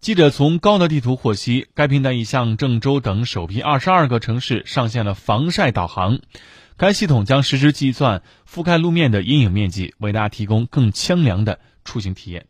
[0.00, 6.20] 记者从高德地图获悉该平台已向郑州等首批二十二个城市上线了防晒导航。
[6.76, 12.46] 该系统将实时计算覆盖路面的阴影面积为大家提供更清凉的出行体验。